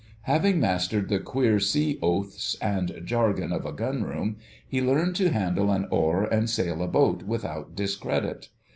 [0.23, 5.69] Having mastered the queer sea oaths and jargon of a Gunroom, he learned to handle
[5.71, 8.49] an oar and sail a boat without discredit.